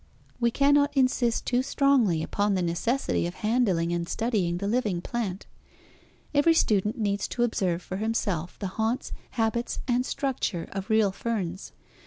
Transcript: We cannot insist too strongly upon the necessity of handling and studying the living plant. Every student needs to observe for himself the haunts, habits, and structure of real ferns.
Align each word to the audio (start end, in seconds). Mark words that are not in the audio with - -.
We 0.39 0.49
cannot 0.49 0.97
insist 0.97 1.45
too 1.45 1.61
strongly 1.61 2.23
upon 2.23 2.55
the 2.55 2.63
necessity 2.63 3.27
of 3.27 3.35
handling 3.35 3.93
and 3.93 4.09
studying 4.09 4.57
the 4.57 4.67
living 4.67 4.99
plant. 4.99 5.45
Every 6.33 6.55
student 6.55 6.97
needs 6.97 7.27
to 7.27 7.43
observe 7.43 7.83
for 7.83 7.97
himself 7.97 8.57
the 8.57 8.65
haunts, 8.81 9.11
habits, 9.37 9.77
and 9.87 10.03
structure 10.03 10.67
of 10.71 10.89
real 10.89 11.11
ferns. 11.11 11.71